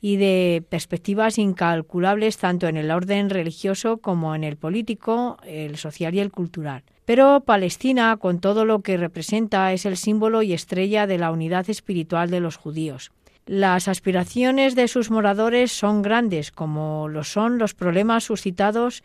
[0.01, 6.13] y de perspectivas incalculables tanto en el orden religioso como en el político, el social
[6.13, 6.83] y el cultural.
[7.05, 11.69] Pero Palestina, con todo lo que representa, es el símbolo y estrella de la unidad
[11.69, 13.11] espiritual de los judíos.
[13.45, 19.03] Las aspiraciones de sus moradores son grandes, como lo son los problemas suscitados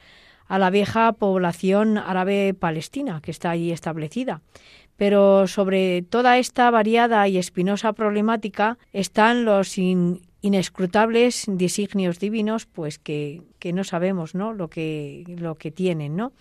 [0.49, 4.40] a la vieja población árabe palestina que está allí establecida.
[4.96, 9.78] Pero sobre toda esta variada y espinosa problemática están los
[10.40, 14.53] inescrutables designios divinos, pues que, que, no sabemos ¿no?
[14.53, 16.16] Lo, que, lo que tienen.
[16.16, 16.32] ¿no?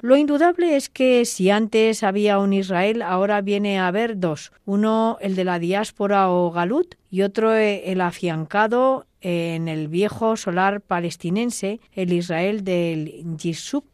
[0.00, 4.50] Lo indudable es que si antes había un Israel, ahora viene a haber dos.
[4.64, 10.80] Uno, el de la diáspora o galut, y otro, el afiancado en el viejo solar
[10.80, 13.84] palestinense, el Israel del Yisub,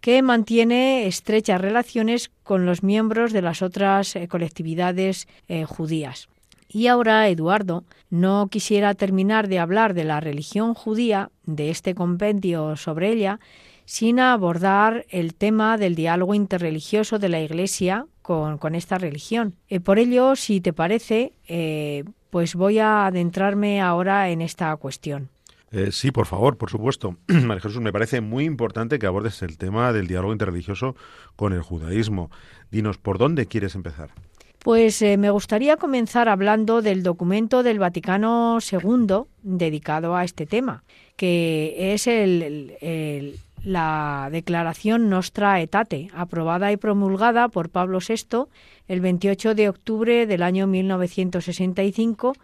[0.00, 6.28] que mantiene estrechas relaciones con los miembros de las otras eh, colectividades eh, judías.
[6.68, 12.76] Y ahora, Eduardo, no quisiera terminar de hablar de la religión judía, de este compendio
[12.76, 13.40] sobre ella,
[13.84, 19.54] sin abordar el tema del diálogo interreligioso de la Iglesia con, esta religión.
[19.68, 25.28] Eh, por ello, si te parece, eh, pues voy a adentrarme ahora en esta cuestión.
[25.70, 27.16] Eh, sí, por favor, por supuesto.
[27.28, 30.96] María Jesús, me parece muy importante que abordes el tema del diálogo interreligioso
[31.36, 32.30] con el judaísmo.
[32.72, 34.10] Dinos, ¿por dónde quieres empezar?
[34.58, 40.82] Pues me gustaría comenzar hablando del documento del Vaticano II dedicado a este tema,
[41.14, 48.44] que es el, la Declaración Nostra Aetate, aprobada y promulgada por Pablo VI
[48.86, 52.34] el 28 de octubre del año 1965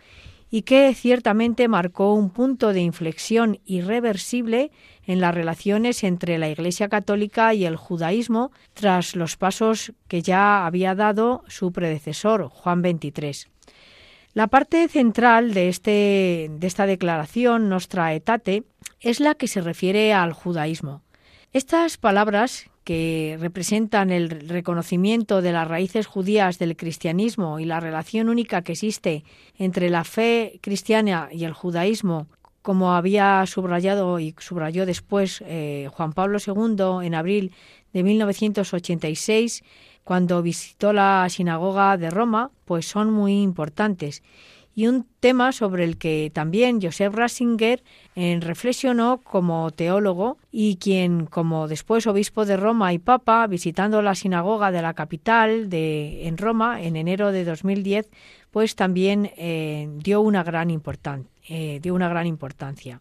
[0.50, 4.72] y que ciertamente marcó un punto de inflexión irreversible
[5.06, 10.66] en las relaciones entre la Iglesia Católica y el judaísmo tras los pasos que ya
[10.66, 13.46] había dado su predecesor, Juan XXIII.
[14.34, 18.64] La parte central de, este, de esta declaración, Nostra Aetate,
[19.00, 21.00] es la que se refiere al judaísmo.
[21.52, 28.30] Estas palabras, que representan el reconocimiento de las raíces judías del cristianismo y la relación
[28.30, 29.22] única que existe
[29.58, 32.26] entre la fe cristiana y el judaísmo,
[32.62, 37.52] como había subrayado y subrayó después eh, Juan Pablo II en abril
[37.92, 39.62] de 1986,
[40.04, 44.22] cuando visitó la sinagoga de Roma, pues son muy importantes
[44.74, 47.82] y un tema sobre el que también Joseph Ratzinger
[48.16, 54.14] eh, reflexionó como teólogo y quien, como después obispo de Roma y papa, visitando la
[54.14, 58.08] sinagoga de la capital de, en Roma en enero de 2010,
[58.50, 63.00] pues también eh, dio, una gran eh, dio una gran importancia.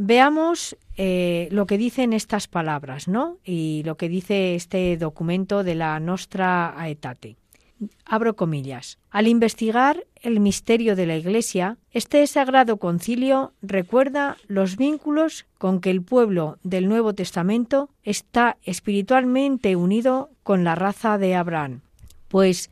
[0.00, 3.38] Veamos lo que dicen estas palabras, ¿no?
[3.44, 7.36] Y lo que dice este documento de la Nostra Aetate
[8.04, 8.98] abro comillas.
[9.10, 15.90] Al investigar el misterio de la Iglesia, este sagrado concilio recuerda los vínculos con que
[15.90, 21.80] el pueblo del Nuevo Testamento está espiritualmente unido con la raza de Abraham,
[22.28, 22.70] pues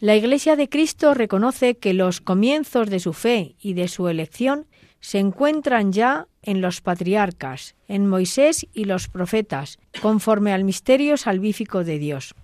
[0.00, 4.66] la Iglesia de Cristo reconoce que los comienzos de su fe y de su elección
[5.00, 11.84] se encuentran ya en los patriarcas, en Moisés y los profetas, conforme al misterio salvífico
[11.84, 12.34] de Dios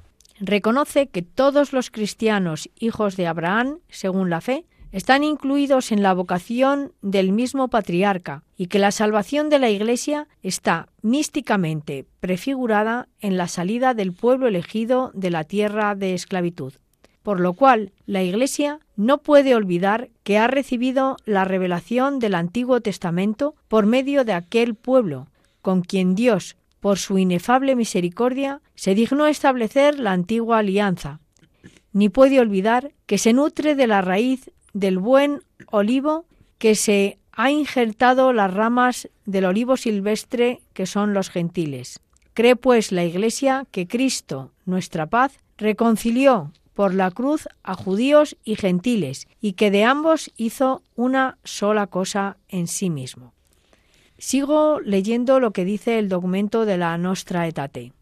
[0.41, 4.65] reconoce que todos los cristianos hijos de Abraham, según la fe,
[4.95, 10.29] están incluidos en la vocación del mismo patriarca y que la salvación de la Iglesia
[10.43, 16.75] está místicamente prefigurada en la salida del pueblo elegido de la tierra de esclavitud.
[17.25, 22.81] Por lo cual, la Iglesia no puede olvidar que ha recibido la revelación del Antiguo
[22.81, 25.27] Testamento por medio de aquel pueblo,
[25.61, 31.19] con quien Dios, por su inefable misericordia, se dignó establecer la antigua alianza,
[31.95, 36.27] ni puede olvidar que se nutre de la raíz del buen olivo
[36.59, 42.01] que se ha injertado las ramas del olivo silvestre que son los gentiles.
[42.35, 48.57] Cree pues la Iglesia que Cristo, nuestra paz, reconcilió por la cruz a judíos y
[48.57, 53.34] gentiles y que de ambos hizo una sola cosa en sí mismo.
[54.25, 57.93] Sigo leyendo lo que dice el documento de la Nostra Aetate.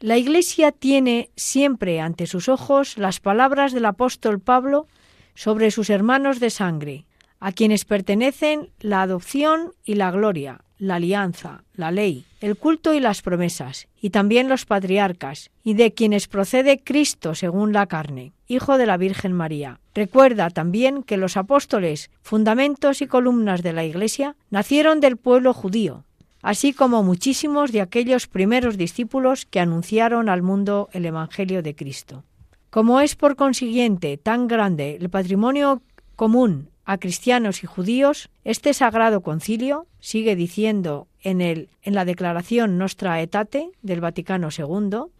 [0.00, 4.86] La Iglesia tiene siempre ante sus ojos las palabras del apóstol Pablo
[5.34, 7.06] sobre sus hermanos de sangre,
[7.40, 13.00] a quienes pertenecen la adopción y la gloria, la alianza, la ley, el culto y
[13.00, 18.78] las promesas, y también los patriarcas, y de quienes procede Cristo según la carne, Hijo
[18.78, 19.80] de la Virgen María.
[19.94, 26.04] Recuerda también que los apóstoles, fundamentos y columnas de la Iglesia, nacieron del pueblo judío,
[26.42, 32.24] así como muchísimos de aquellos primeros discípulos que anunciaron al mundo el Evangelio de Cristo.
[32.70, 35.82] Como es por consiguiente tan grande el patrimonio
[36.14, 42.78] común a cristianos y judíos, este sagrado concilio, sigue diciendo en, el, en la declaración
[42.78, 45.10] Nostra Aetate del Vaticano II,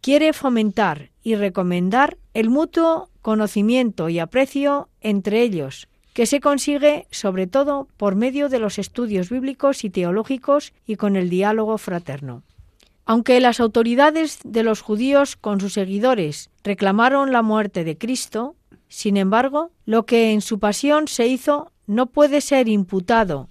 [0.00, 7.48] quiere fomentar y recomendar el mutuo conocimiento y aprecio entre ellos, que se consigue sobre
[7.48, 12.44] todo por medio de los estudios bíblicos y teológicos y con el diálogo fraterno.
[13.04, 18.54] Aunque las autoridades de los judíos con sus seguidores reclamaron la muerte de Cristo,
[18.90, 23.48] sin embargo, lo que en su pasión se hizo no puede ser imputado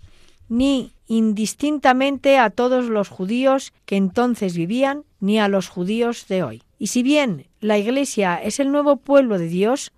[0.49, 6.63] ni indistintamente a todos los judíos que entonces vivían, ni a los judíos de hoy.
[6.77, 9.91] Y si bien la Iglesia es el nuevo pueblo de Dios,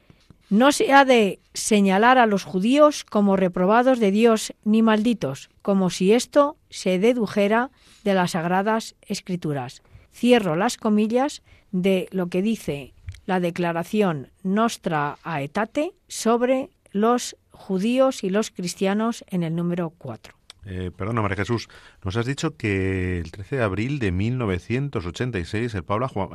[0.49, 5.89] no se ha de señalar a los judíos como reprobados de Dios ni malditos, como
[5.89, 7.71] si esto se dedujera
[8.03, 9.81] de las sagradas escrituras.
[10.13, 12.93] Cierro las comillas de lo que dice
[13.25, 20.33] la declaración Nostra Aetate sobre los judíos y los cristianos en el número 4.
[20.65, 21.69] Eh, perdona, María Jesús,
[22.03, 25.83] nos has dicho que el 13 de abril de 1986 el,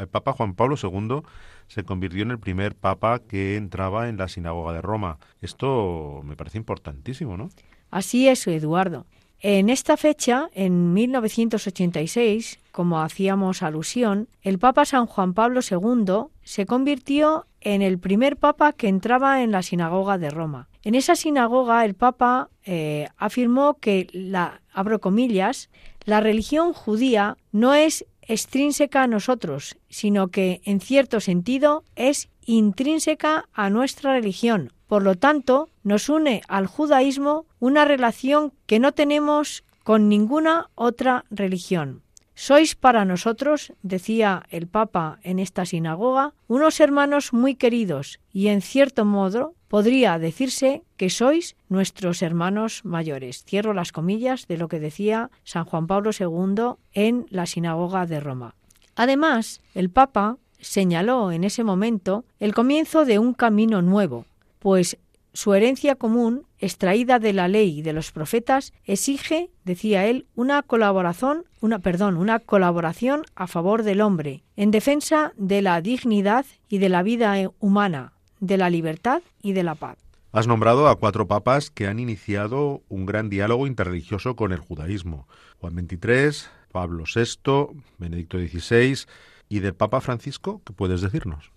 [0.01, 1.23] el Papa Juan Pablo II
[1.69, 5.19] se convirtió en el primer Papa que entraba en la sinagoga de Roma.
[5.41, 7.51] Esto me parece importantísimo, ¿no?
[7.91, 9.07] Así es, Eduardo.
[9.41, 16.67] En esta fecha, en 1986, como hacíamos alusión, el Papa San Juan Pablo II se
[16.67, 20.69] convirtió en el primer Papa que entraba en la sinagoga de Roma.
[20.83, 25.69] En esa sinagoga el Papa eh, afirmó que la, abro comillas,
[26.05, 33.49] la religión judía no es extrínseca a nosotros, sino que en cierto sentido es intrínseca
[33.53, 34.73] a nuestra religión.
[34.87, 41.25] Por lo tanto, nos une al judaísmo una relación que no tenemos con ninguna otra
[41.31, 42.03] religión.
[42.39, 48.61] Sois para nosotros, decía el Papa en esta sinagoga, unos hermanos muy queridos y en
[48.61, 53.43] cierto modo podría decirse que sois nuestros hermanos mayores.
[53.47, 58.21] Cierro las comillas de lo que decía San Juan Pablo II en la sinagoga de
[58.21, 58.55] Roma.
[58.97, 64.27] Además, el Papa señaló en ese momento el comienzo de un camino nuevo,
[64.59, 64.99] pues
[65.37, 70.63] su herencia común, extraída de la ley y de los profetas, exige, decía él, una
[70.63, 76.79] colaboración, una perdón, una colaboración a favor del hombre, en defensa de la dignidad y
[76.79, 79.99] de la vida humana, de la libertad y de la paz.
[80.33, 85.29] Has nombrado a cuatro papas que han iniciado un gran diálogo interreligioso con el judaísmo.
[85.61, 89.07] Juan XXIII, Pablo VI, Benedicto XVI
[89.51, 91.53] y del Papa Francisco, ¿qué puedes decirnos?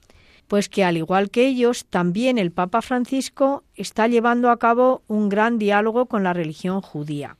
[0.49, 5.29] Pues que al igual que ellos, también el Papa Francisco está llevando a cabo un
[5.29, 7.37] gran diálogo con la religión judía.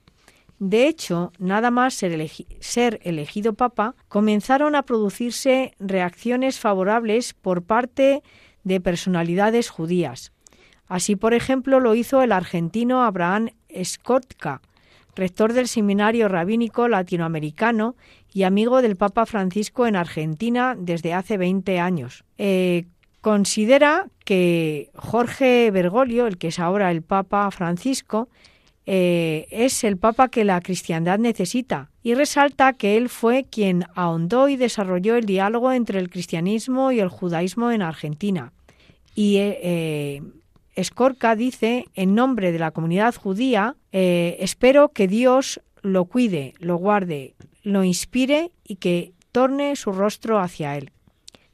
[0.60, 8.22] De hecho, nada más ser, elegido papa, comenzaron a producirse reacciones favorables por parte
[8.62, 10.32] de personalidades judías.
[10.86, 13.48] Así, por ejemplo, lo hizo el argentino Abraham
[13.82, 14.60] Skotka,
[15.16, 17.96] rector del Seminario Rabínico Latinoamericano
[18.32, 22.22] y amigo del Papa Francisco en Argentina desde hace 20 años.
[22.38, 22.84] Eh,
[23.20, 28.28] considera que Jorge Bergoglio, el que es ahora el Papa Francisco,
[28.86, 34.48] eh, es el Papa que la cristiandad necesita y resalta que él fue quien ahondó
[34.48, 38.52] y desarrolló el diálogo entre el cristianismo y el judaísmo en Argentina.
[39.14, 40.22] Y eh,
[40.74, 46.76] Escorca dice, en nombre de la comunidad judía, eh, espero que Dios lo cuide, lo
[46.76, 50.90] guarde, lo inspire y que torne su rostro hacia él.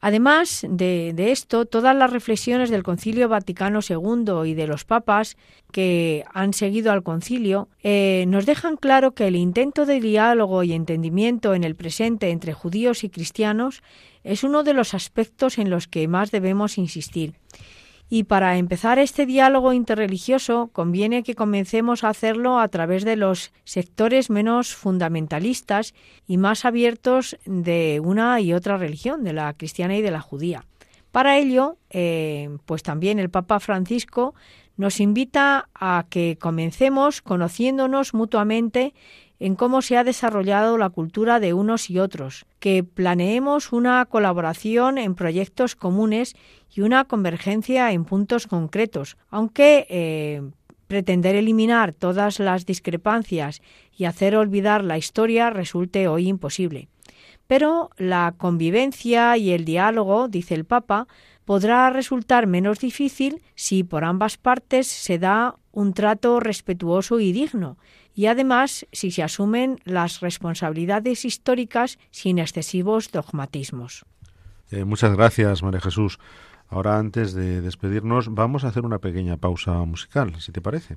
[0.06, 5.36] Además de, esto, todas las reflexiones del Concilio Vaticano II y de los papas
[5.72, 10.74] que han seguido al concilio eh, nos dejan claro que el intento de diálogo y
[10.74, 13.82] entendimiento en el presente entre judíos y cristianos
[14.22, 17.34] es uno de los aspectos en los que más debemos insistir
[18.08, 23.52] y para empezar este diálogo interreligioso conviene que comencemos a hacerlo a través de los
[23.64, 25.92] sectores menos fundamentalistas
[26.26, 30.64] y más abiertos de una y otra religión, de la cristiana y de la judía.
[31.10, 34.34] Para ello, eh, pues también el Papa Francisco
[34.76, 38.94] nos invita a que comencemos conociéndonos mutuamente
[39.38, 44.98] en cómo se ha desarrollado la cultura de unos y otros, que planeemos una colaboración
[44.98, 46.34] en proyectos comunes
[46.74, 50.42] y una convergencia en puntos concretos, aunque eh,
[50.86, 53.60] pretender eliminar todas las discrepancias
[53.96, 56.88] y hacer olvidar la historia resulte hoy imposible.
[57.46, 61.06] Pero la convivencia y el diálogo, dice el Papa,
[61.44, 67.76] podrá resultar menos difícil si por ambas partes se da un trato respetuoso y digno,
[68.16, 74.04] y además si se asumen las responsabilidades históricas sin excesivos dogmatismos.
[74.70, 76.18] Eh, muchas gracias, María Jesús.
[76.68, 80.96] Ahora, antes de despedirnos, vamos a hacer una pequeña pausa musical, si te parece.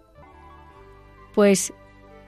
[1.33, 1.73] pues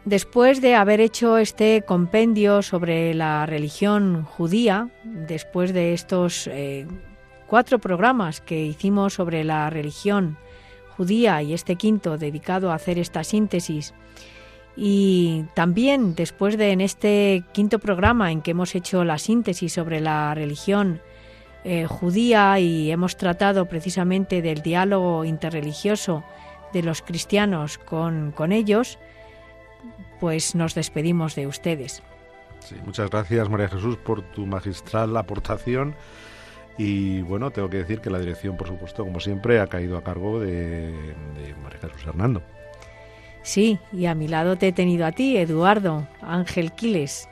[0.06, 6.88] después de haber hecho este compendio sobre la religión judía, después de estos eh,
[7.48, 10.38] cuatro programas que hicimos sobre la religión
[10.98, 13.94] judía y este quinto dedicado a hacer esta síntesis,
[14.76, 20.02] y también después de en este quinto programa en que hemos hecho la síntesis sobre
[20.02, 21.00] la religión
[21.64, 26.24] eh, judía y hemos tratado precisamente del diálogo interreligioso
[26.74, 29.00] de los cristianos con, con ellos,
[30.20, 32.04] pues nos despedimos de ustedes.
[32.60, 35.96] Sí, muchas gracias María Jesús por tu magistral aportación
[36.78, 40.04] y bueno, tengo que decir que la dirección, por supuesto, como siempre, ha caído a
[40.04, 42.42] cargo de, de María Jesús Hernando.
[43.44, 47.30] Sí, y a mi lado te he tenido a ti, Eduardo Ángel Quiles.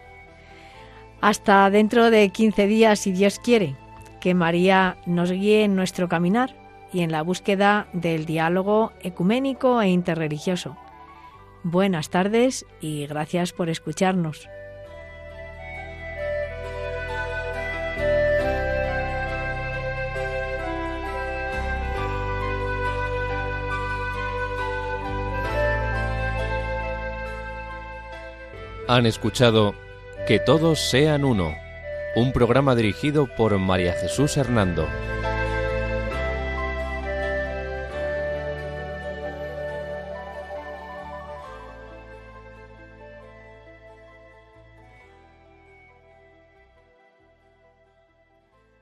[1.22, 3.76] Hasta dentro de 15 días, si Dios quiere,
[4.20, 6.61] que María nos guíe en nuestro caminar
[6.94, 10.78] y en la búsqueda del diálogo ecuménico e interreligioso.
[11.64, 14.50] Buenas tardes y gracias por escucharnos.
[28.88, 29.74] Han escuchado
[30.28, 31.56] Que todos sean uno,
[32.16, 34.86] un programa dirigido por María Jesús Hernando.